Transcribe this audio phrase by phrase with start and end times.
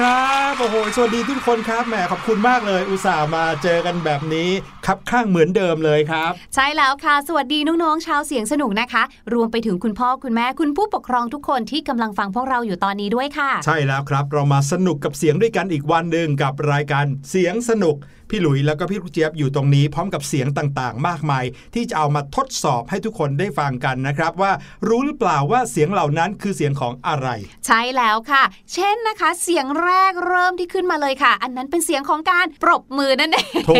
[0.00, 4.50] ครับบโอ้โหสวัสดีทุกคนครับแหมขอบคุณมากเลย อุตส่าห์มาเจอกันแบบนี้
[4.86, 9.02] ครับข้างเหมือนเดิมเลยครับ ใช่แล้วค่ะ สวัสดีน้องๆชาวเสียงสนุกนะคะ
[9.34, 17.96] รวมไปถึงคุณพ่อคุณแม่คุณผู้ปกครองทุกคนที่กำลังฟังพวกเราอยู่ตอนนี้ด้วยค่ะ ใช่แล้วครับ เรามาสนุกกับเสียงด้วยกันอีกวันหนึ่งกับรายการเสียงสนุก
[18.30, 21.44] พี่หลุยแล้วก็พี่ลูกเจี๊ยบอยู่ตรงนี้พร้อมกับเสียงต่างๆ มากมาย
[21.74, 24.52] ที่จะเอามาทดสอบให้ทุกคนได้ฟังกันนะครับว่า
[24.88, 27.28] รู้หรือเปล่าว่าเสียงเหล่านั้นคือเสียงของอะไร
[27.66, 28.42] ใช่แล้วค่ะ
[28.74, 33.70] เช่นนะคะ เสียงแรกเริ่มที่ขึ้นมาเลยค่ะ อันนั้นเป็นเสียงของการปรบมือนั่นเองโถ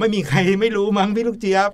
[0.00, 1.70] ไม่มีใครไม่รู้มั้งพี่ลูกเจี๊ยบ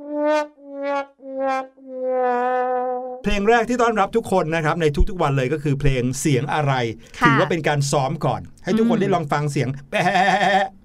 [3.24, 6.72] เพลงแรกที่ต้อนรับทุกคนนะครับในทุกๆวันเลยก็คือเพลงเสียงอะไร
[7.20, 10.02] ค่ะถือว่าเป็นการซ้อมก่อน ให้ทุกคนอืมได้ลองฟังเสียงแปะ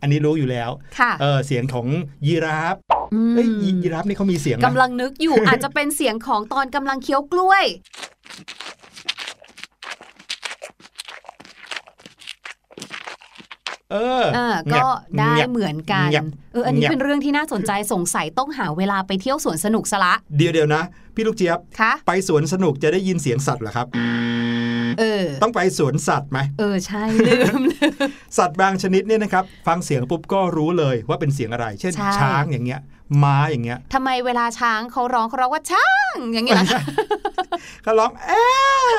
[0.01, 0.69] อันนี้รู้อยู่แล้ว
[0.99, 1.87] ค่ะเออเสียงของ
[2.27, 2.75] ยีราฟ
[3.31, 7.65] มเอ้ยยียีราฟนี่เขามีเสียงนะกำลังนึกอยู่อาจจะเป็นเสียงของตอนกำลังเคี้ยวกล้วย
[13.91, 14.87] เออเออเงีก็ยบ
[15.17, 20.83] ได้เงียบเหมือนกันเงียบเออ อันนี้เงียบเป็นเรื่องที่น่าสนใจสงสัยต้องหาเวลาไปเที่ยวสวนสนุกซะละ เดี๋ยวเดี๋ยวนะ
[21.15, 24.28] พี่ลูกเจี๊ยบคะไปสวนสนุกจะได้ยินเสียงสัตว์เหรอครับเออ
[25.43, 27.91] ต้องไปสวนสัตว์ไหมเออใช่ลืมลืม
[28.37, 32.81] สัตว์บางชนิดเนี่ยนะครับฟังเสียงปุ๊บก็รู้เลยว่าเป็นเสียงอะไร เช่นใช่ช้างอย่างเงี้ย
[33.23, 36.65] ม้าอย่างเงี้ยทำไมเวลาช้างเขาร้องเขาร้องว่าช้างอย่างเงี้ยล่ะ
[37.83, 38.91] เขาร้องเอ๊ะ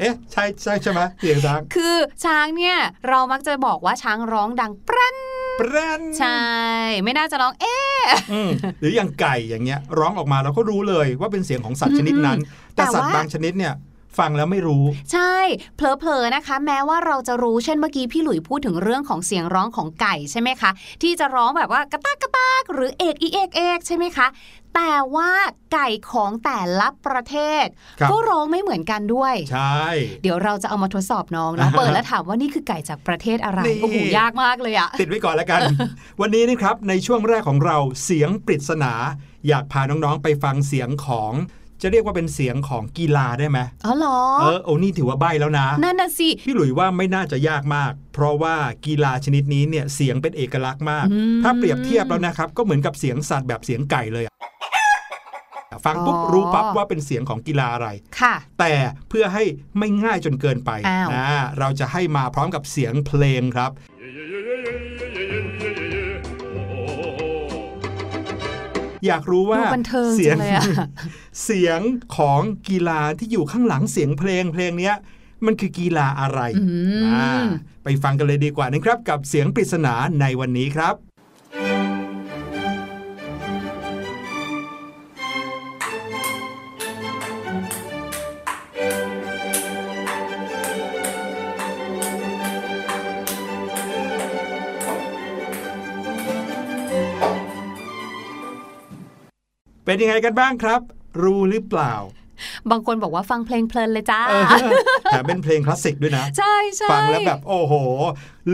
[0.00, 2.76] เอ๊ะใช่ใช่ใช่ไหมเสียงช้าง คือช้างเนี่ย
[3.08, 5.16] เรามักจะบอกว่าช้างร้องดังปรัน
[5.58, 6.42] แปรนใช่
[7.04, 8.02] ไม่น่าจะร้องเอ๊ะ
[8.32, 8.50] อืม
[8.80, 12.38] หรืออย่างไก่อย่างเงี้ย ร้องออกมาเราก็รู้เลยว่าเป็นเสียงของสัตว์ชนิดนั้น
[12.76, 13.74] แต่แต่สัตว์ว่าบางชนิดเนี่ย
[14.18, 15.34] ฟังแล้วไม่รู้ ใช่
[15.76, 20.70] เผลอๆนะคะ แม้ว่าเราจะรู้เช่นเมื่อกี้พี่หลุยพูดถึงเรื่องของเสียงร้องของไก่ใช่ไหมคะ
[21.02, 24.26] ที่จะร้องแบบว่ากระตากกระตากหรือเอกอีเอกเอกใช่ไหมคะ
[24.74, 25.30] แต่ว่า
[25.72, 27.66] ไก่ของแต่ละประเทศ
[28.00, 29.82] ครับก็ร้องไม่เหมือนกันด้วย ใช่
[30.22, 35.60] เดี๋ยวเราจะเอามาทดสอบน้องนะเปิดแล้วถามว่านี่คือไก่จากประเทศอะไรนี่โอ้โหยากมากเลยอะติดไว้ก่อนแล้วกัน
[36.20, 38.92] วันนี้นะครับในช่วงแรกของเราเสียงปริศนา
[39.48, 41.32] อยากพาน้องๆไปฟังเสียงของ
[41.82, 48.54] จะเรียกว่าเป็นเสียงของกีฬาได้ไหมอ๋อเหรอ เออโอ้นี่ถือว่าใบแล้วนะ นั่นน่ะสิ พี่หลุยว่าไม่น่าจะยากมาก เพราะว่า
[48.86, 54.34] กีฬาชนิดนี้เนี่ยเสียงเป็นเอกลักษณ์มากอืมถ้าเปรียบเทียบแล้วนะครับ ก็เหมือนกับเสียงสัตว์แบบเสียงไก่เลยอะ
[55.86, 57.88] ฟังปุ๊บอ๋อรู้ปั๊บว่าเป็นเสียงของกีฬาอะไร
[58.20, 58.72] ค่ะ แต่
[59.08, 59.44] เพื่อให้
[59.78, 61.28] ไม่ง่ายจนเกินไปอ้าวนะ
[61.58, 63.70] เราจะให้มาพร้อมกับเสียงเพลงครับ
[69.06, 70.64] อยากรู้ว่าดูบันเทิงเสีจังงเลยอะ
[71.44, 71.80] เสียง
[72.16, 74.96] ของกีฬาที่อยู่ข้างหลังเสียงเพลงเพลงเนี้ย
[75.46, 76.64] มันคือกีฬาอะไรอื
[77.00, 77.30] มอ่า
[77.84, 81.07] ไปฟังกันเลยดีกว่านะครับ กับเสียงปริศนาในวันนี้ครับ
[99.88, 100.80] เป็นยังไงกันบ้างครับ
[101.22, 101.94] รู้หรือเปล่า
[102.70, 104.44] บางคนบอกว่าฟังเพลงเพลินเลยจ้าเออ
[105.10, 107.74] แถมเป็นเพลงคลาสสิกด้วยนะ ใช่ใช่ฟังแล้วแบบโอ้โห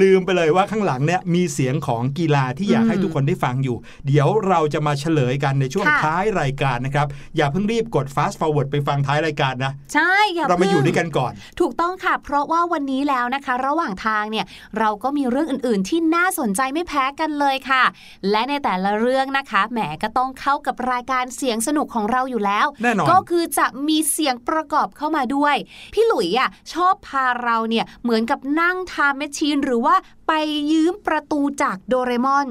[0.02, 3.76] ลืมไปเลยว่าข้างหลังเนี่ยมีเสียงของกีฬาที่อยากอืมให้ทุกคนได้ฟังอยู่
[4.06, 14.46] เดี๋ยวเราจะมาเฉลยกันในช่วงค่ะท้ายรายการนะครับ อย่าเพิ่งรีบกด fast forward ไปฟังท้ายรายการนะ ใช่อย่าเรามาอยู่พิ่งด้วยกันก่อน ถูกต้องค่ะ เพราะว่าวันนี้แล้วนะคะ ระหว่างทางเนี่ย
[14.78, 17.82] เราก็มีเรื่องอื่น ๆ ที่น่าสนใจไม่แพ้กันเลยค่ะ
[18.30, 25.56] และในแต่ละเรื่องนะคะแหมก็ต้องเข้ากับรายการเสียงสนุกของเราอยู่แล้วแน่นอนก็คือจะมีเสียงประกอบเข้ามาด้วย
[25.94, 29.94] พี่หลุยอะชอบพาเราเนี่ยเหมือนกับนั่งทาแมชชีนหรือว่า
[30.28, 30.32] ไป
[30.72, 32.46] ยืมประตูจากโดเรมอน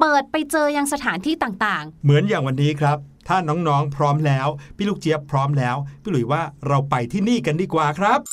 [0.00, 2.98] เปิดไปเจอยังสถานที่ต่างๆ เหมือนอย่างวันนี้ครับ
[3.28, 8.30] ถ้าน้องๆ พร้อมแล้ว พี่ลูกเจี๊ยบพร้อมแล้ว พี่หลุยว่าเราไปที่นี่กันดีกว่าครับ ๆ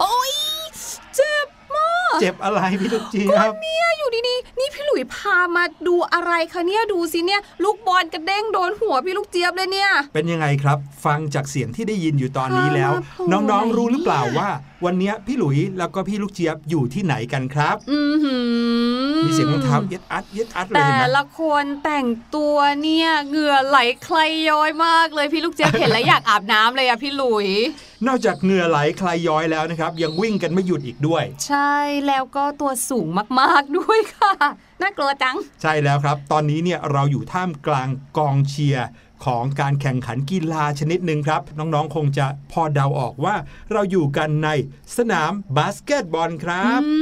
[0.00, 0.32] โอ๊ย
[1.14, 14.50] เจ็บมาก เจ็บอะไรพี่ลูกเจี๊ยบเนี่ย อยู่ดีๆ นี่พี่หลุยพามาดูอะไรคะเนี่ยดูสิเนี่ยลูกบอลกระเด้งโดนหัวพี่ลูกเจี๊ยบเลยเนี่ย เป็นยังไงครับ ฟังจากเสียงที่ได้ยินอยู่ตอนนี้แล้วพามาโผล่น้องๆรู้หรือเปล่าไหนเนี่ยว่า
[14.84, 18.36] วันเนี้ยพี่หลุยแล้วก็พี่ลูกเจี๊ยบอยู่ที่ไหนกันครับอือหื
[19.12, 24.18] อมีเสียงรองเท้าเย็ดอัดเย็ดอัดเลยแต่เห็นไหมละคนแต่งตัวเนี่ยเหงื่อไหลใคร
[24.50, 27.48] ย้อยมากเลยพี่ลูกเจี๊ยบเห็นแล้วอยากอาบน้ำเลยอะพี่หลุย
[28.06, 33.08] นอกจากเหงื่อไหลคลายย้อยแล้วนะครับ ยังวิ่งกันไม่หยุดอีกด้วย ใช่แล้วก็ตัวสูง
[33.40, 34.32] มากๆด้วยค่ะ
[34.82, 37.88] น่ากลัวจัง ใช่แล้วครับ ตอนนี้เนี่ยเราอยู่ท่ามกลาง
[38.18, 38.86] กองเชียร์
[39.24, 43.34] ของการแข่งขันกีฬาชนิดหนึ่งครับ น้องๆ คงจะพอเดาออกว่า
[43.72, 44.48] เราอยู่กันใน
[44.96, 46.92] สนามบาสเกตบอลครับอื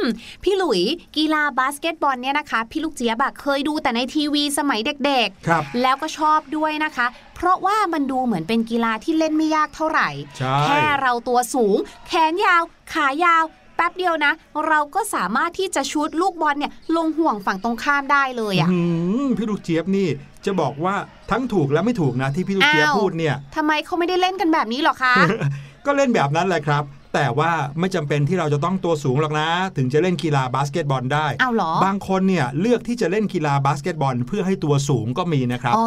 [0.00, 0.06] มม
[0.42, 0.82] พี่หลุย
[1.16, 11.76] กีฬาบาสเกตบอลเนี่ยนะคะ พี่ลูกเจี๊ยบอะเคยดูแต่ในทีวีสมัยเด็กครับๆแล้วก็ชอบด้วยนะคะ เพราะว่ามันดูเหมือนเป็นกีฬาที่เล่นไม่ยากเท่าไหร่ใช่แค่เราตัวสูง
[12.06, 14.32] แขนยาว ขายาวแป๊บเดียวนะ
[14.68, 18.78] เราก็สามารถที่จะชู้ตลูกบอลเนี่ยลงห่วงฝั่งตรงข้ามได้เลยอะอื
[19.24, 20.08] มพี่ลูกเจี๊ยบนี่
[20.46, 20.94] จะบอกว่า
[21.30, 25.14] ทั้งถูกและไม่ถูกนะที่พี่ลูกเจี๊ยบอ้าวพูดเนี่ยทำไมเขาไม่ได้เล่นกันแบบนี้หรอคะ
[25.86, 35.86] ก็เล่นแบบนั้นแหละครับ แต่ว่าไม่จำเป็นที่เราจะต้องตัวสูงหรอกนะ ถึงจะเล่นกีฬาบาสเกตบอลได้เอาเหรอบางคนเนี่ยเลือกที่จะเล่นกีฬาบาสเกตบอล เพื่อให้ตัวสูงก็มีนะครับอ๋อ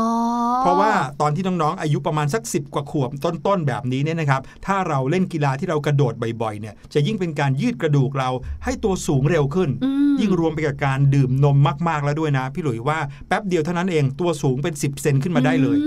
[0.61, 0.91] เพราะว่า
[1.21, 8.29] ตอนที่น้องๆอายุประมาณสัก 10 กว่าขวบต้นๆแบบนี้เนี่ยนะครับ ถ้าเราเล่นกีฬาที่เรากระโดดบ่อยๆเนี่ยจะยิ่งเป็นการยืดกระดูกเรา
[8.63, 15.77] ให้ตัวสูงเร็วขึ้นอืมยิ่งรวมไปกับการดื่มนมมากๆแล้วด้วยนะ พี่หลุยว่าแป๊บเดียวเท่านั้นเองตัวสูงเป็น 10 เซนขึ้นมาได้เลย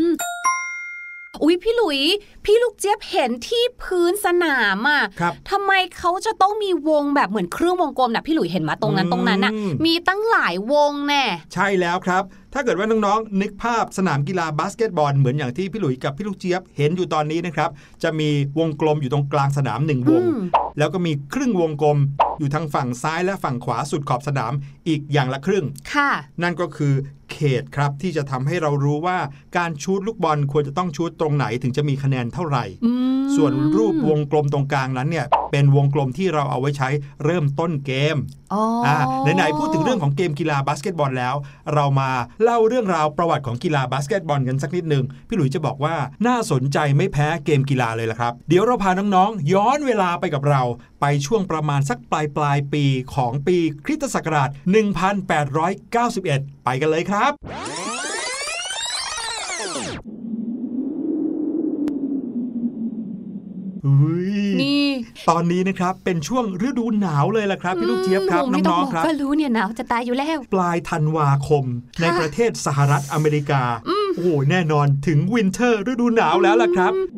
[1.38, 2.00] อืมอุ๊ยพี่หลุย
[2.44, 12.22] พี่ลูกเจี๊ยบเห็นที่พื้นสนามอะครับทำไมเขาจะต้องมีวงแบบเหมือนเครื่องวงกลมน่ะพี่หลุยเห็นมาตรงนั้นตรงนั้นน่ะอืมมีตั้งหลายวงแน่ใช่แล้วครับ
[12.54, 17.70] ถ้าเกิดว่าน้องๆนึกภาพสนามกีฬาบาสเกตบอลเหมือนอย่างที่พี่หลุยกับพี่ลูกเจี๊ยบเห็นอยู่ตอนนี้นะครับ
[18.02, 18.28] จะมี
[18.58, 20.38] วงกลมอยู่ตรงกลางสนามหนึ่งวงอืม
[20.78, 21.98] แล้วก็มีครึ่งวงกลม
[22.38, 24.52] อยู่ทางฝั่งซ้ายและฝั่งขวาสุดขอบสนาม
[24.88, 25.64] อีกอย่างละครึ่ง
[25.94, 26.10] ค่ะ
[26.42, 26.94] นั่นก็คือ
[27.32, 29.18] เขตครับที่จะทำให้เรารู้ว่า
[29.56, 36.88] การชูดลูกบอลควรจะต้องชูดตรงไหนถึงจะมีคะแนนเท่าไหร่อืมส่วนรูปวงกลมตรงกลางนั้นเนี่ยเป็นวงกลมที่เราเอาไว้ใช้
[37.24, 38.16] เริ่มต้นเกม
[38.52, 38.96] อ๋อออ่า
[39.36, 41.34] ไหนๆพูดถึงเรื่องของเกมกีฬาบาสเกตบอลแล้ว
[41.74, 42.10] เรามา
[42.42, 45.94] เล่าเรื่องราวประวัติของกีฬาบาสเกตบอลกันสักนิดหนึ่งพี่หลุยจะบอกว่า
[46.26, 50.62] น่าสนใจไม่แพ้เกมกีฬาเลยละครับ เดี๋ยวเราพาน้องๆย้อนเวลาไปกับเรา
[51.00, 54.50] ไปช่วงประมาณสักปลายปลายๆปีของปีคริสตศักราช
[55.76, 57.32] 1891 ไปกันเลยครับ
[63.86, 64.86] อุ๊ยนี่
[65.28, 71.64] ตอนนี้นะครับเป็นช่วงฤดูหนาวเลยล่ะครับพี่ลูกเจี๊ยบครับมไม่ต้น้องบกๆครับก็รู้เนี่ยหนาวจะตายอยู่แล้ว ปลายธันวาคม
[72.00, 77.17] ในประเทศสหรัฐอเมริกา โอ้โหแน่นอนถึงวินเทอร์ฤดูหนาวแล้วล่ะครับพี่หล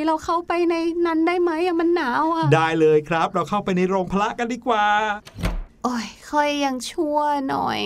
[0.00, 0.74] ยเราเข้าไปใน
[1.06, 4.84] นั้นได้ไหมอะมันหนาวอะได้เลยครับ เราเข้าไปในโรงพระกันดีกว่า
[5.84, 7.18] โอ้ยค่อยยังชั่ว
[7.48, 7.80] หน่อย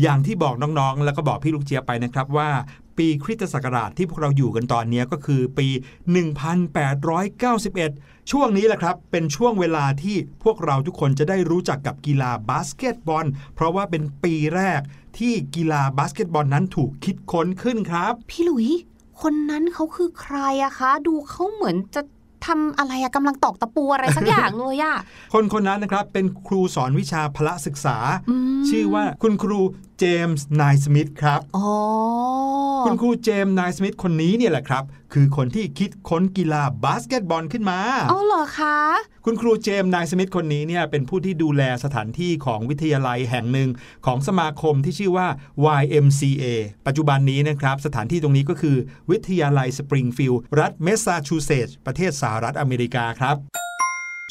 [0.00, 2.50] อย่างที่บอกน้องๆ แล้วก็บอกพี่ลูกเจี๊ยบไปนะครับว่า
[2.98, 5.66] ปีคริสตศักราชที่พวกเราอยู่กันตอนนี้ก็คือปี
[6.58, 14.80] 1891 ช่วงนี้แหละครับ เป็นช่วงเวลาที่พวกเราทุกคนจะได้รู้จักกับกีฬาบาสเกตบอล เพราะว่าเป็นปีแรก
[15.18, 18.68] ที่กีฬาบาสเกตบอลนั้นถูกคิดค้นขึ้นครับ พี่หลุย
[19.22, 22.02] คนนั้นเขาคือใครอะคะ ดูเขาเหมือนจะ
[22.46, 24.96] ทำอะไรอะกำลังตอกตะปูอะไรสักอย่างเลยอะ
[25.34, 27.96] คนคนนั้นนะครับเป็นครูสอนวิชาพละศึกษา
[28.30, 29.60] อืมชื่อว่าคุณครู
[30.04, 31.68] เจมส์ ไนสมิธครับอ๋อ
[32.86, 37.78] คุณครูเจมส์ ไนสมิธคนนี้เนี่ยแหละครับ คือคนที่คิดค้นกีฬาบาสเกตบอลขึ้นมา
[38.10, 38.78] อ๋อเหรอคะ
[39.24, 43.70] คุณครูเจมส์ ไนสมิธคนนี้เนี่ยเป็นผู้ที่ดูแลสถานที่ของวิทยาลัยแห่งหนึ่ง
[44.06, 45.28] ของสมาคมที่ชื่อว่า
[45.80, 46.44] YMCA
[46.86, 48.76] ปัจจุบันนี้นะครับ สถานที่ตรงนี้ก็คือ
[49.10, 53.36] วิทยาลัยสปริงฟิลด์รัฐเมสซาชูเซตส์ประเทศสหรัฐอเมริกาครับ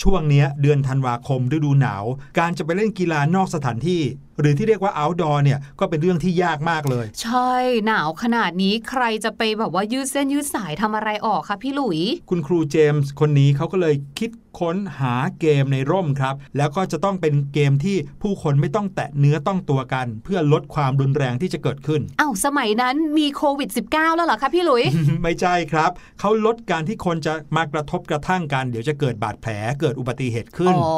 [0.02, 2.04] ช่วงเนี้ยเดือนธันวาคมฤดูหนาว
[2.40, 4.02] การจะไปเล่นกีฬานอกสถานที่
[4.40, 7.54] หรือที่เรียกว่า outdoor เนี่ยก็เป็นเรื่องที่ยากมากเลย ใช่
[7.86, 14.30] หนาวขนาดนี้ใครจะไปแบบว่ายืดเส้นยืดสายทำอะไรออกคะพี่หลุย คุณครูเจมส์คนนี้เขาก็เลยคิด
[14.60, 24.84] ค้นหาเกมในร่มครับ แล้วก็จะต้องเป็นเกมที่ผู้คนไม่ต้องแตะเนื้อต้องตัวกัน เพื่อลดความรุนแรงที่จะเกิดขึ้นอ้าวสมัยนั้นมีโควิด -19 แล้วเหรอคะพี่หลุย
[25.24, 30.96] ไม่ใช่ครับเขาลดการที่คนจะมากระทบกระทั่งกัน เดี๋ยวจะเกิดบาดแผลเกิดอุบัติเหตุขึ้นอ๋อ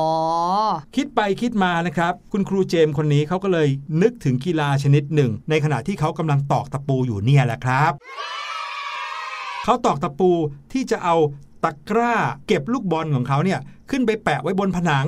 [0.95, 3.67] คิดไปคิดมานะครับ คุณครูเจมส์คนนี้เขาก็เลย
[4.01, 7.93] นึกถึงกีฬาชนิดหนึ่ง ในขณะที่เขากำลังตอกตะปูอยู่เนี่ยแหละครับ
[9.63, 10.31] เขาตอกตะปู
[10.73, 11.15] ที่จะเอา
[11.63, 12.13] ตะกร้า
[12.47, 15.07] เก็บลูกบอลของเขาเนี่ยขึ้นไปแปะไว้บนผนัง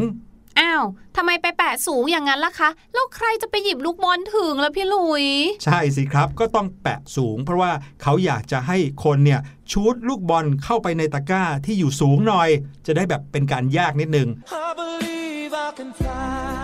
[0.59, 0.83] อ้าว
[1.15, 5.25] ทำไมไปแปะสูงอย่างนั้นล่ะคะ แล้วใครจะไปหยิบลูกบอลถึงแล้วพี่หลุย
[5.63, 7.71] ใช่สิครับ ก็ต้องแปะสูง เพราะว่า
[8.01, 9.39] เขาอยากจะให้คนเนี่ย
[9.71, 12.50] ชูดลูกบอลเข้าไปในตะกร้าที่อยู่สูงหน่อย
[12.85, 14.27] จะได้แบบเป็นการยากนิดนึง
[14.65, 16.55] I believe I can fly.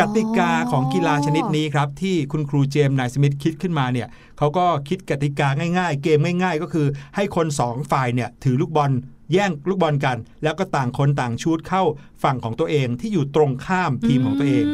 [0.00, 5.48] กติกาของกีฬาชนิดนี้ครับ ที่คุณครูเจมส์นายสมิธคิดขึ้นมาเนี่ย เขาก็คิดกติกา
[5.78, 6.86] ง่าย ๆ เกมง่าย ๆ ก็คือ
[7.16, 8.90] ให้คนสองฝ่ายเนี่ยถือลูกบอล
[9.32, 11.82] แย่งลูกบอลกัน แล้วก็ต่างคนต่างชูดเข้า
[12.22, 14.66] ฝั่งของตัวเองที่อยู่ตรงข้ามทีมของตัวเอง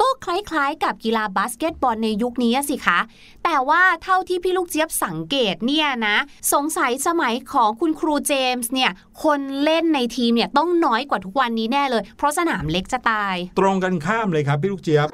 [0.00, 2.98] ก็คล้ายๆ กับกีฬาบาสเกตบอลในยุคนี้สิคะ
[3.44, 6.16] แต่ว่าเท่าที่พี่ลูกเจี๊ยบสังเกตเนี่ยนะ
[6.52, 8.90] สงสัยสมัยของคุณครูเจมส์เนี่ย
[9.24, 15.08] คนเล่นในทีมเนี่ยต้องน้อยกว่าทุกวันนี้แน่เลย เพราะสนามเล็กจะตาย ตรงกันข้ามเลยครับพี่ลูกเจี๊ยบ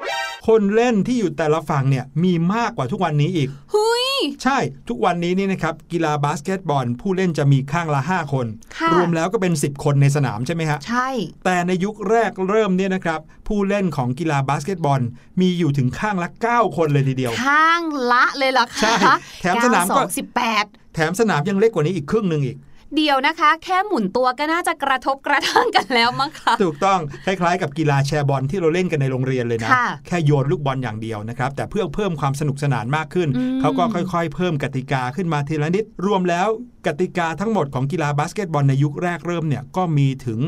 [0.47, 4.07] คนเล่นที่อยู่แต่ละฝั่งเนี่ยมีมากกว่าทุกวันนี้อีกเฮ้ย
[4.43, 4.57] ใช่
[4.89, 11.09] ทุกวันนี้นี่นะครับกีฬาบาสเกตบอล ผู้เล่นจะมีข้างละ 5 คนค่ะรวมแล้วก็เป็น 10 คนในสนามใช่ไหมฮะใช่
[11.45, 15.01] แต่ในยุคแรกเริ่มเนี่ยนะครับผู้เล่นของกีฬาบาสเกตบอล
[15.41, 17.81] มีอยู่ถึงข้างละ 9 คนเลยทีเดียว ข้าง
[18.11, 18.93] ละเลยเหรอคะใช่
[19.41, 22.59] แถมสนามก็เก้สองสิบแปดแถมสนามยังเล็กกว่านี้อีกครึ่งหนึ่งอีก
[22.97, 36.47] เดียวนะคะ แค่หมุนตัวก็น่าจะกระทบกระทั่งกันแล้วมั้งคะถูกต้องคล้ายๆกับกีฬาแชร์บอลที่เราเล่นกันในโรงเรียนเลยนะค่ะแค่โยนลูกบอลอย่างเดียวนะครับ แต่เพื่อเพิ่มความสนุกสนานมากขึ้นอืมเขาก็ค่อยๆ เพิ่มกติกาขึ้นมาทีละนิด รวมแล้ว
[36.87, 40.39] กติกาทั้งหมดของกีฬาบาสเกตบอลในยุคแรกเริ่มเนี่ยก็มีถึง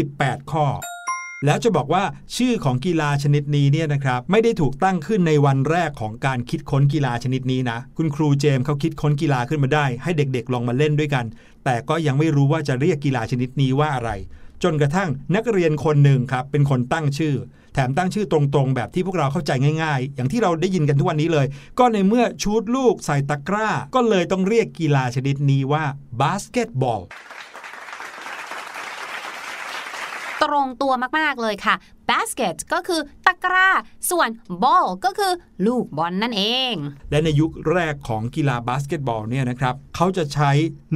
[0.00, 0.66] 18 ข้อ
[1.44, 2.04] แล้วจะบอกว่า
[2.36, 11.24] ชื่อของกีฬาชนิดนี้เนี่ยนะครับไม่ได้ถูกตั้งขึ้นในวันแรกของการคิดค้นกีฬาชนิดนี้นะ คุณครูเจมส์เขาคิดค้นกีฬาขึ้นมาได้ ให้เด็กๆลองมาเล่นด้วยกัน
[11.64, 14.10] แต่ก็ยังไม่รู้ว่าจะเรียกกีฬาชนิดนี้ว่าอะไร
[14.62, 17.34] จนกระทั่งนักเรียนคนหนึ่งครับเป็นคนตั้งชื่อ
[17.74, 19.50] แถมตั้งชื่อตรงๆ แบบที่พวกเราเข้าใจ
[19.82, 21.46] ง่าย ๆ อย่างที่เราได้ยินกันทุกวันนี้เลย
[21.78, 25.84] ก็ในเมื่อชู้ตลูกใส่ตะกร้า ก็เลยต้องเรียกกีฬาชนิดนี้ว่า
[26.20, 27.06] บาสเกตบอล ต
[30.52, 31.74] รงตัวมาก ๆ เลยค่ะ
[32.10, 33.68] basket ก็คือตะกร้า
[34.10, 34.28] ส่วน
[34.62, 35.32] ball ก็คือ
[35.66, 36.42] ลูกบอลนั่นเอ
[36.72, 36.74] ง
[37.10, 40.50] และในยุคแรกของกีฬาบาสเกตบอลเนี่ยนะครับเขาจะใช้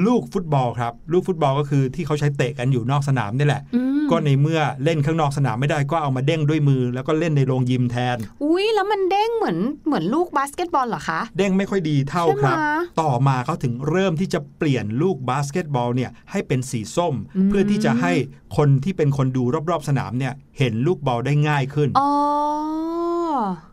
[0.06, 12.56] ลูกฟุตบอลครับ ลูกฟุตบอลก็คือที่เขาใช้เตะกันอยู่นอกสนามนี่แหละอืมก็ในเมื่อเล่นข้างนอกสนามไม่ได้ก็เอามาเด้งด้วยมือ แล้วก็เล่นในโรงยิมแทน อุ้ยแล้วมันเด้งเหมือนเหมือนลูกบาสเกตบอลเหรอคะ เด้งไม่ค่อยดีเท่าใช่ไหมครับ
[13.00, 18.12] ต่อมาเขาถึงเริ่มที่จะเปลี่ยนลูกบาสเกตบอลเนี่ยให้เป็นสีส้มอืมเพื่อที่จะให้
[18.56, 22.10] คนที่เป็นคนดูรอบๆสนามเนี่ย เห็นลูกบอลได้ง่ายขึ้นอ๋อ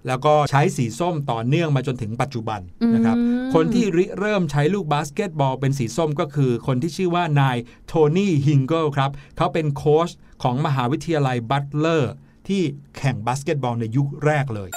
[0.07, 2.61] แล้วก็ใช้สีส้มต่อเนื่องมาจนถึงปัจจุบัน
[2.95, 10.09] นะครับอืมคนที่ริเริ่มใช้ลูกบาสเกตบอลเป็นสีส้มก็คือ คนที่ชื่อว่านายโทนี่ฮิงเคิลครับ เขาเป็นโค้ช
[10.43, 12.13] ของมหาวิทยาลัยบัตเลอร์
[12.47, 12.61] ที่
[12.97, 14.69] แข่งบาสเกตบอลในยุคแรกเลย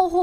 [0.00, 0.20] โอ้โห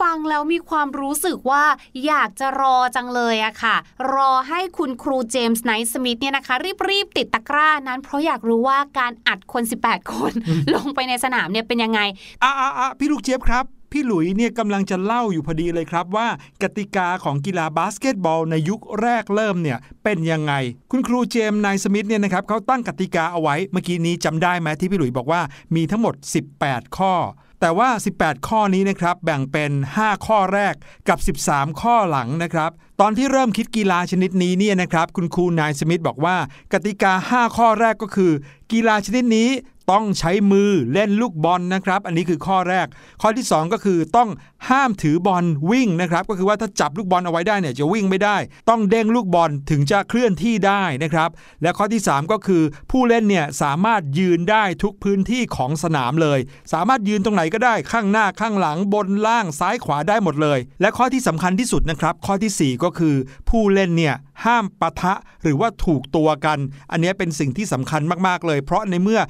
[0.00, 1.64] ฟังแล้วมีความรู้สึกว่า
[2.06, 3.76] อยากจะรอจังเลยอะค่ะ
[4.14, 6.54] รอให้คุณครูเจมส์ไนท์สมิธเนี่ยนะคะ
[6.90, 10.32] รีบๆ ติดตะกร้านั้นเพราะอยากรู้ว่าการอัดคน 18 คน
[10.74, 12.00] ลงไปในสนามเนี่ยเป็นยังไง
[12.42, 16.28] อะอะอะพี่ลูกเจี๊ยบครับพี่หลุยเนี่ยกำลังจะเล่าอยู่พอดีเลยครับว่า
[16.62, 20.52] กติกาของกีฬาบาสเกตบอลในยุคแรกเริ่มเนี่ยเป็นยังไง
[20.90, 25.40] คุณครูเจมส์นายสมิธเนี่ยนะครับเขาตั้งกติกาเอาไว้เมื่อกี้นี้จำได้ไหมที่พี่หลุยบอกว่า
[25.74, 26.14] มีทั้งหมด
[26.56, 27.14] 18 ข้อ
[27.60, 27.88] แต่ว่า
[28.20, 30.74] 18 ข้อนี้นะครับแบ่งเป็น 5 ข้อแรก
[31.08, 32.70] กับ 13 ข้อหลังนะครับ
[33.00, 36.36] ตอนที่เริ่มคิดกีฬาชนิดนี้เนี่ยนะครับ คุณครูนายสมิธบอกว่า
[36.72, 38.32] กติกา 5 ข้อแรกก็คือ
[38.72, 39.48] กีฬาชนิดนี้
[39.90, 42.86] ต้องใช้มือเล่นลูกบอลนะครับ อันนี้คือข้อแรก
[43.22, 44.28] ข้อที่ 2 ก็คือต้อง
[44.70, 48.36] ห้ามถือบอลวิ่งนะครับ ก็คือว่าถ้าจับลูกบอลเอาไว้ได้เนี่ยจะวิ่งไม่ได้
[48.70, 51.30] ต้องเด้งลูกบอลถึงจะเคลื่อนที่ได้นะครับ
[51.62, 56.38] และข้อที่ 3 ก็คือผู้เล่นเนี่ยสามารถยืนได้ทุกพื้นที่ของสนามเลย
[56.72, 63.14] สามารถยืนตรงไหนก็ได้ข้างหน้าข้างหลังบนล่างซ้ายขวาได้หมดเลย และข้อที่สำคัญที่สุดนะครับ ข้อทีสี่ 4 ก็คือ
[63.48, 66.58] ผู้เล่นเนี่ยห้ามปะทะหรือว่าถูกตัวกัน
[66.92, 69.20] อันนี้เป็นสิ่งที่สำคัญมากๆเลย เพราะในเมื่อ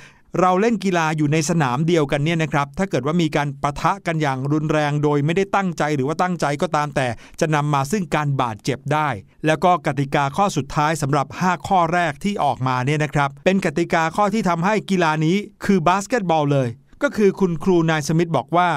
[0.40, 7.08] เราเล่นกีฬาอยู่ในสนามเดียวกันเนี่ยนะครับ ถ้าเกิดว่ามีการปะทะกันอย่างรุนแรงโดยไม่ได้ตั้งใจหรือว่าตั้งใจก็ตามแต่
[7.40, 9.08] จะนำมาซึ่งการบาดเจ็บได้
[9.46, 16.68] แล้วก็กติกาข้อสุดท้ายสำหรับ 5 ข้อแรกที่ออกมาเนี่ยนะครับ เป็นกติกาข้อที่ทำให้กีฬานี้คือบาสเกตบอลเลย
[17.02, 18.70] ก็คือคุณครูไนสมิธบอกว่า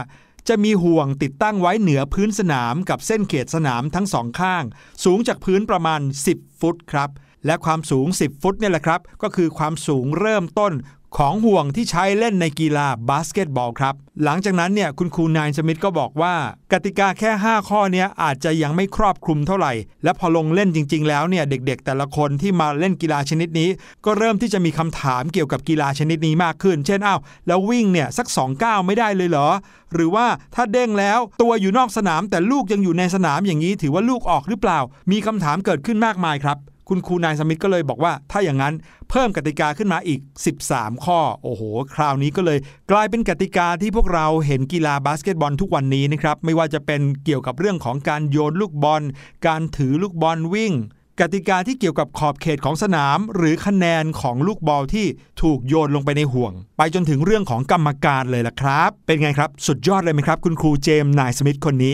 [0.49, 4.63] จะมีห่วงติดตั้งไว้เหนือพื้นสนามกับเส้นเขตสนามทั้งสองข้าง
[5.03, 7.09] สูงจากพื้นประมาณ 10 ฟุตครับ
[7.45, 10.73] และความสูง 10 ฟุตเนี่ยแหละครับ ก็คือความสูงเริ่มต้น
[11.17, 16.35] ของห่วงที่ใช้เล่นในกีฬาบาสเกตบอลครับ หลังจากนั้นเนี่ยคุณครูนายสมิธก็บอกว่า
[16.71, 19.73] กติกาแค่ 5 ข้อเนี้ยอาจจะยังไม่ครอบคลุมเท่าไหร่
[20.03, 23.69] และพอลงเล่นจริง ๆ แล้วเนี่ยเด็กๆ แต่ละคนที่มาเล่นกีฬาชนิดนี้
[24.05, 29.49] ก็เริ่มที่จะมีคำถามเกี่ยวกับกีฬาชนิดนี้มากขึ้น เช่นอ้าวแล้ววิ่งเนี่ยสัก2ก้าวไม่ได้เลยเหรอ
[29.93, 34.79] หรือว่าถ้าเด้งแล้วตัวอยู่นอกสนามแต่ลูกยังอยู่ในสนามอย่างนี้ ถือว่าลูกออกหรือเปล่า
[35.11, 38.73] มีคำถามเกิดขึ้นมากมายครับ คุณครูนายสมิธก็เลยบอกว่า ถ้าอย่างนั้น
[39.09, 40.19] เพิ่มกติกาขึ้นมาอีก
[40.61, 41.61] 13 ข้อ โอ้โห
[41.95, 42.59] คราวนี้ก็เลย
[42.91, 49.03] กลายเป็นกติกาที่พวกเราเห็นกีฬาบาสเกตบอลทุกวันนี้นะครับ ไม่ว่าจะเป็นเกี่ยวกับเรื่องของการโยนลูกบอล
[49.47, 50.73] การถือลูกบอลวิ่ง
[51.21, 55.05] กติกาที่เกี่ยวกับขอบเขตของสนาม หรือคะแนนของลูกบอลที่
[55.41, 61.93] ถูกโยนลงไปในห่วง ไปจนถึงเรื่องของกรรมการเลยล่ะครับ เป็นไงครับ สุดยอดเลยไหมครับ คุณครูเจมส์นายสมิธคนนี้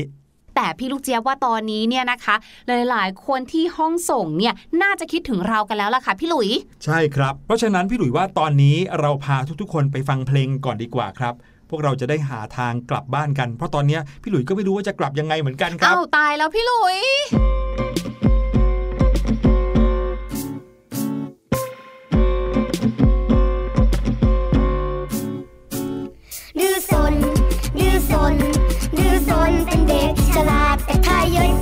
[0.61, 2.35] แต่พี่ลูกเจี๊ยบว่าตอนนี้เนี่ยนะคะ
[2.89, 6.49] หลายๆ คนที่ห้องส่งเนี่ยน่าจะคิดถึงเรากันแล้วล่ะค่ะพี่หลุย
[6.85, 11.33] ใช่ครับ เพราะฉะนั้นพี่หลุยว่าตอนนี้เราพาทุกๆ คนไปฟังเพลงก่อนดีกว่าครับ
[11.69, 16.97] พวกเราจะได้หาทางกลับบ้านกัน เพราะตอนนี้พี่หลุยก็ไม่รู้ว่าจะกลับยังไงเหมือนกันครับเอ้าตายแล้วพี่หลุย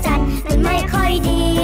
[0.05, 1.56] จันทร์มันไม่ค่อยดี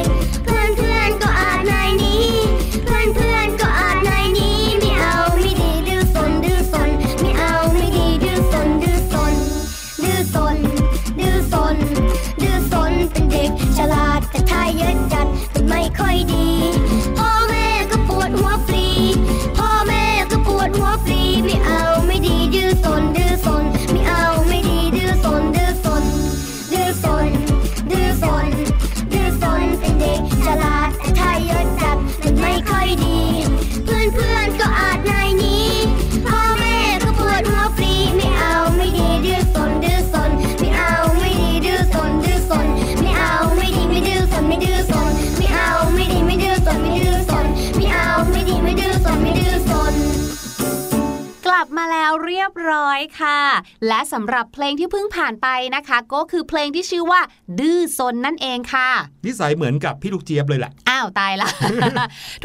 [52.63, 53.39] รียบร้อยค่ะ
[53.87, 57.21] และสำหรับเพลงที่เพิ่งผ่านไปนะคะ ก็คือเพลงที่ชื่อว่า
[57.59, 58.89] ดื้อซนนั่นเองค่ะ
[59.25, 61.49] นิสัยเหมือนกับพี่ลูกเจี๊ยบเลยแหละ อ้าวตายละ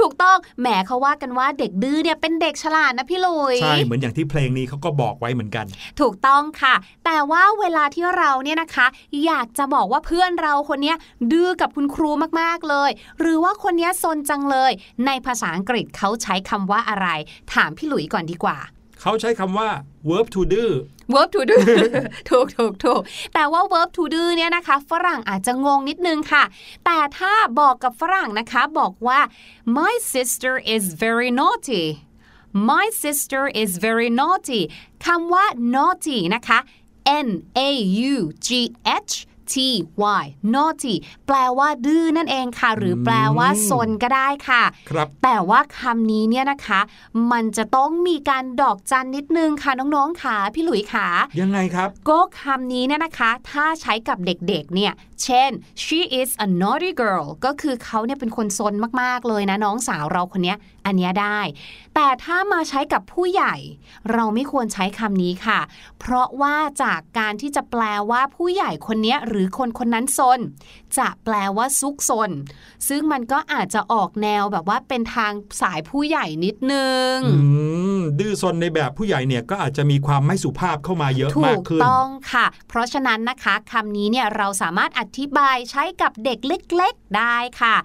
[0.01, 5.67] ถูกต้องแหมเขาว่ากันว่าเด็กดื้อเนี่ยเป็นเด็กฉลาดนะพี่ลุย ใช่ เหมือนอย่างที่เพลงนี้เขาก็บอกไว้เหมือนกัน
[6.01, 8.87] ถูกต้องค่ะ แต่ว่าเวลาที่เราเนี่ยนะคะ
[9.27, 10.97] อยากจะบอกว่าเพื่อนเราคนเนี้ย
[11.33, 14.73] ดื้อกับคุณครูมากๆเลย หรือว่าคนเนี้ยซนจังเลย
[15.07, 17.09] ในภาษาอังกฤษเขาใช้คำว่าอะไร
[17.55, 18.59] ถามพี่หลุยก่อนดีกว่า
[19.01, 19.71] เขาใช้คำว่า
[20.09, 20.67] verb to do
[21.15, 21.57] verb to do
[22.31, 23.01] ถูกถูกถูก
[23.35, 26.45] แต่ว่า verb to do เนี่ยนะคะ ฝรั่งอาจจะงงนิดนึงค่ะ
[26.85, 29.21] แต่ถ้าบอกกับฝรั่งนะคะ บอกว่า
[29.79, 31.87] my sister is very naughty
[32.71, 34.63] my sister is very naughty
[35.07, 36.59] คำว่า naughty นะคะ
[37.27, 37.29] N
[37.69, 37.71] A
[38.13, 38.15] U
[38.47, 38.49] G
[39.11, 39.15] H
[39.53, 39.55] T
[40.23, 40.95] Y naughty
[41.27, 46.81] แปลว่าดื้อนั่นเองค่ะ หรือแปลว่าซนก็ได้ค่ะครับแต่ว่าคำนี้เนี่ยนะคะ
[47.33, 51.09] มันจะต้องมีการดอกจันนิดนึงค่ะน้องๆค่ะพี่หลุยค่ะ
[51.41, 54.93] ยังไงครับ ก็คำนี้เนี่ยนะคะ ถ้าใช้กับเด็กๆเนี่ย
[55.25, 55.51] เช่น
[55.83, 61.41] she is a naughty girl ก็คือเขาเนี่ยเป็นคนซนมากๆเลยนะน้องสาวเราคนเนี้ย อันเนี้ยได้
[61.95, 63.55] แต่ถ้ามาใช้กับผู้ใหญ่
[64.13, 65.61] เราไม่ควรใช้คำนี้ค่ะ
[66.01, 70.41] เพราะว่าจากการที่จะแปลว่าผู้ใหญ่คนเนี้ยหรือคนคนนั้นซน
[70.99, 72.31] จะแปลว่าซุกซน
[72.89, 77.39] ซึ่งมันก็อาจจะออกแนวแบบว่าเป็นทางสายผู้ใหญ่นิดนึงอื
[77.99, 87.77] มดื้อซนในแบบผู้ใหญ่เนี่ยก็อาจจะมีความไม่สุภาพเข้ามาเยอะถูมากกขึ้นต้องค่ะ เพราะฉะนั้นนะคะคำนี้เนี่ยเราสามารถอธิบายใช้กับเด็กเล็ก ๆได้ค่ะ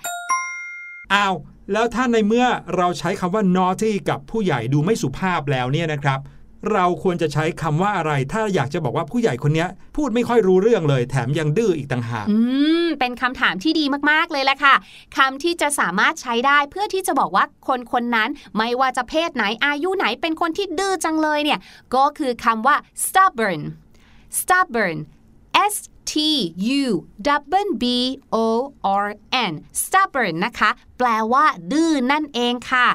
[1.14, 1.36] อ้าว
[1.72, 2.46] แล้วถ้าในเมื่อ
[2.78, 6.22] เราใช้คำว่า naughty กับผู้ใหญ่ดูไม่สุภาพแล้วเนี่ยนะครับ
[6.74, 12.38] เราควรจะใช้คำว่าอะไร ถ้าอยากจะบอกว่าผู้ใหญ่คนนี้พูดไม่ค่อยรู้เรื่องเลย แถมยังดื้ออีกต่างหากอื
[12.86, 14.76] มเป็นคำถามที่ดีมากๆเลยแหละค่ะ
[15.18, 21.60] คำที่จะสามารถใช้ได้เพื่อที่จะบอกว่าคนคนนั้น ไม่ว่าจะเพศไหนอายุไหนเป็นคนที่ดื้อจังเลยเนี่ย
[21.96, 23.62] ก็คือคำว่า stubborn
[24.40, 24.98] stubborn
[25.74, 25.76] S
[26.12, 26.14] T
[26.82, 26.86] U
[27.62, 27.86] W B
[28.34, 28.36] O
[29.06, 29.08] R
[29.52, 32.88] N stubborn นะคะ แปลว่าดื้อนั่นเองค่ะ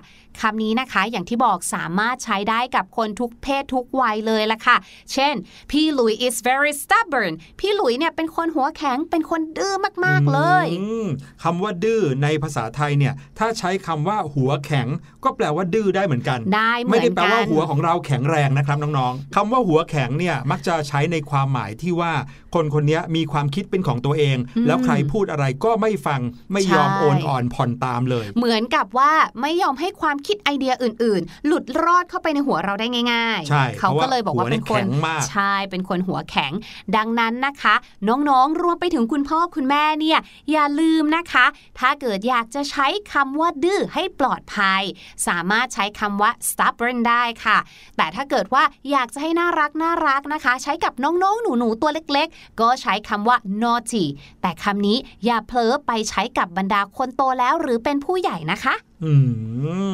[0.45, 4.77] คำนี้นะคะอย่างที่บอกสามารถใช้ได้กับคนทุกเพศทุกวัยเลยละค่ะ
[5.13, 5.35] เช่น
[5.71, 9.75] พี่หลุย is very stubborn พี่หลุยเนี่ยเป็นคนหัวแข็งเป็นคนดื้อ
[10.07, 11.09] มากๆเลยอืม
[11.43, 14.87] คำว่าดื้อในภาษาไทยเนี่ยถ้าใช้คำว่าหัวแข็ง
[15.25, 22.13] ก็แปลว่าดื้อได้เหมือนกันได้เหมืไม่อนได้แปลกัว่านหัวของเราแข็งแรงนะครับน้องๆคำว่าหัวแข็งเนี่ยมักจะใช้ในความหมายที่ว่า
[22.55, 26.21] คนคนนี้มีความคิดเป็นของตัวเอง แล้วใครพูดอะไรก็ไม่ฟัง
[26.53, 36.53] ไม่ยอมใช่โอนอ่อนผ่อนตามเลย เหมือนกับว่าไม่ยอมให้ความคิดไอเดียอื่น ๆ หลุดรอดเข้าไปในหัวเราได้ง่ายใช่ๆเขาก็เลยบอกว่าเพราะว่าเป็นคนหัวเนี่ยแข็งมากใช่เป็นคนหัวแข็ง
[36.97, 37.75] ดังนั้นนะคะ
[38.09, 40.19] น้องๆรวมไปถึงคุณพ่อคุณแม่เนี่ย
[40.53, 41.47] อย่าลืมนะคะ
[41.79, 44.83] ถ้าเกิดอยากจะใช้คำว่าดื้อให้ปลอดภัย
[45.27, 47.59] สามารถใช้คำว่า stubborn ได้ค่ะ
[47.97, 54.05] แต่ถ้าเกิดว่าอยากจะให้น่ารักน่ารักนะคะ ใช้กับน้องๆหนูๆตัวเล็ก ๆ ก็ใช้คำว่า naughty
[54.43, 58.75] แต่คำนี้อย่าเผลอไปใช้กับบรรดาคนโตแล้วหรือเป็นผู้ใหญ่นะคะ
[59.05, 59.13] อื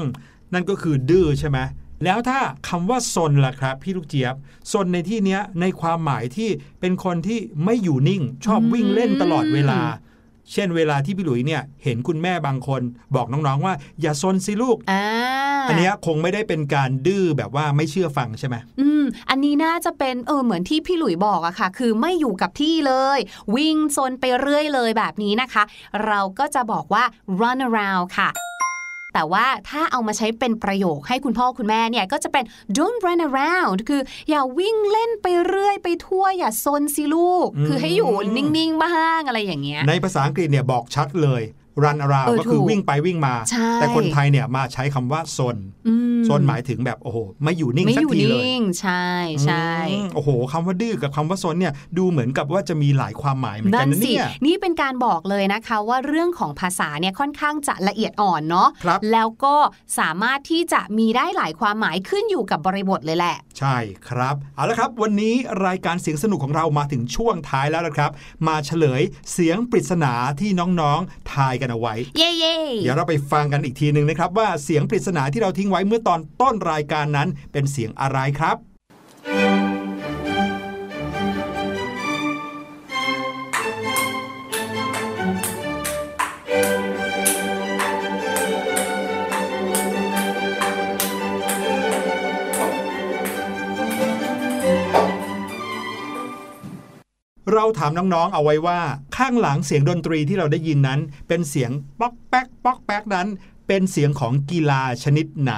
[0.01, 0.03] ม
[0.53, 1.59] นั่นก็คือดื้อใช่ไหม
[2.05, 4.35] แล้วถ้าคำว่าซนล่ะครับ พี่ลูกเจี๊ยบ
[4.73, 6.49] ซนในที่เนี้ยในความหมายที่
[6.81, 9.81] เป็นคนที่ไม่อยู่นิ่ง ชอบวิ่งเล่นตลอดเวลา
[10.53, 12.83] เช่นเวลาที่พี่หลุยเนี่ยเห็นคุณแม่บางคน
[13.17, 15.05] บอกน้องๆว่า อย่าซนสิลูกอ่า
[15.69, 23.19] อันเนี้ยคงไม่ได้เป็นการดื้อแบบว่าไม่เชื่อฟังใช่ไหมอืม อันนี้น่าจะเป็นเออเหมือนที่พี่หลุยบอกอะค่ะ คือไม่อยู่กับที่เลย
[23.57, 25.63] วิ่งซนไปเรื่อยเลยแบบนี้นะคะ
[26.07, 27.05] เราก็จะบอกว่า
[27.41, 28.31] run around ค่ะ
[29.15, 32.45] แต่ว่าถ้าเอามาใช้เป็นประโยคให้คุณพ่อคุณแม่เนี่ยก็จะเป็น
[32.77, 34.01] don't run around คือ
[34.31, 41.43] อย่าวิ่งเล่นไปเรื่อยไปทั่วอย่าซนสิลูกอืมคือให้อยู่นิ่งๆบ้างอะไรอย่างเงี้ยในภาษาอังกฤษเนี่ยบอกชัดเลย
[41.83, 45.57] run around เออก็คือถูกวิ่งไปวิ่งมาใช่แต่คนไทยเนี่ยมาใช้คำว่าซน
[45.89, 49.07] อืมซนหมายถึงแบบโอ้โหไม่อยู่นิ่งไม่สัอกยู่ทีเลยนิ่งใช่
[49.45, 59.55] ใช่อืมโอ้โหคำว่าดื้อกับคำว่าซนเนี่ยดูเหมือนกับว่าจะมีหลายความหมายเหมือนกันั่นนนะสิเนี่ยนี่เป็นการบอกเลยนะคะว่าเรื่องของภาษาเนี่ยค่อนข้างจะละเอียดอ่อนเนาะครับแล้วก็
[59.99, 63.77] สามารถที่จะมีได้หลายความหมายขึ้นอยู่กับบริบทเลยแหละ ใช่
[64.09, 65.35] ครับเอาละครับ วันนี้
[65.67, 68.11] รายการเสียงสนุกของเรามาถึงช่วงท้ายแล้วนะครับ
[68.47, 78.57] มาเฉลยเสียงปริศนาที่น้องๆทายกันเอาไว้ เย่เย่เดี๋ยวเราไปฟังกันอีกทีหนึ่งนะครับ ว่าเสียงปริศนาที่เราทิ้งไว้เมื่อตอนต้นรายการนั้นเป็นเสียงอะไรครับ
[97.65, 98.81] เราถามน้องๆ เอาไว้ว่า
[99.17, 103.29] ข้างหลังเสียงดนตรีที่เราได้ยินนั้น เป็นเสียงป๊อกแป๊กป๊อกแป๊กนั้น
[103.69, 105.55] เป็นเสียงของกีฬาชนิดไหน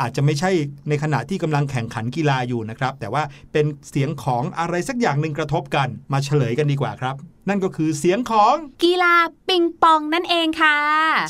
[0.00, 0.50] อาจจะไม่ใช่
[0.88, 7.16] ในขณะที่กำลังแข่งขันกีฬาอยู่นะครับ แต่ว่าเป็นเสียงของอะไรสักอย่างหนึ่งกระทบกันมาเฉลยกันดีกว่าครับ
[7.48, 8.54] นั่นก็คือเสียงของ
[8.84, 9.14] กีฬา
[9.48, 10.78] ปิงปองนั่นเองค่ะ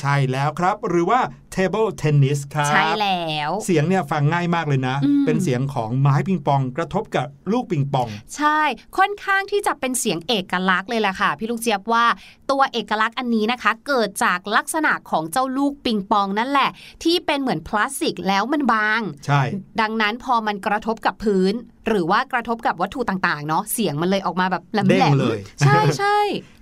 [0.03, 1.21] ใช่แล้วครับ หรือว่า
[1.57, 8.61] table tennis ครับ ใช่แล้ว เสียงเนี่ยฟังง่ายมากเลยนะอืมเป็นเสียงของไม้ปิงปอง กระทบกับลูกปิงปอง ใช่
[8.97, 12.07] ค่อนข้างที่จะเป็นเสียงเอกลักษณ์เลยแหละค่ะ พี่ลูกเจี๊ยบว่า
[12.51, 16.71] ตัวเอกลักษณ์อันนี้นะคะ เกิดจากลักษณะของเจ้าลูกปิงปองนั่นแหละ
[17.05, 19.43] ที่เป็นเหมือนพลาสติกแล้วมันบาง ใช่
[19.81, 21.55] ดังนั้นพอมันกระทบกับพื้น
[21.89, 26.19] หรือว่ากระทบกับวัตถุต่างๆเนาะเสียงมันเลยออกมาแบบแหลมเด้แหลงมเลย ใช่ใช่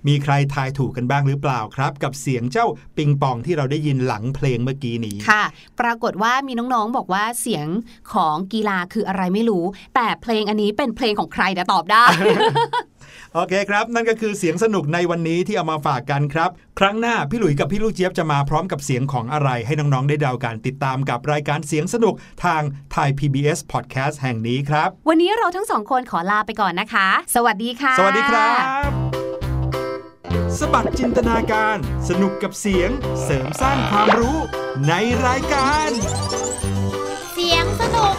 [0.07, 5.43] มีใครทายถูกกันบ้างหรือเปล่าครับ กับเสียงเจ้าปิงปองที่เราได้ยินหลังเพลงเมื่อกี้นี้ค่ะ
[5.79, 7.67] ปรากฏว่ามีน้องๆบอกว่าเสียง
[8.13, 12.05] ของกีฬาคืออะไรไม่รู้ แต่เพลงอันนี้เป็นเพลงของใครเดี๋ยวตอบได้
[13.33, 22.13] โอเคครับ นั่นก็คือเสียงสนุกในวันนี้ที่เอามาฝากกันครับ ครั้งหน้าพี่หลุยกับพี่ลูกเจี๊ยบจะมาพร้อมกับเสียงของอะไรให้น้องๆได้เดากันติดตามกับรายการเสียงสนุก
[22.45, 22.61] ทาง
[22.95, 28.59] Thai PBS Podcast แห่งนี้ครับ วันนี้เราทั้งสองคนขอลาไปก่อนนะคะ สวัสดีค่ะ สวัสดีครับ
[30.59, 31.77] สบัดจินตนาการ
[32.09, 32.89] สนุกกับเสียง
[33.23, 34.37] เสริมสร้างความรู้
[34.87, 34.93] ใน
[35.27, 35.89] รายการ
[37.33, 38.15] เสียงสนุก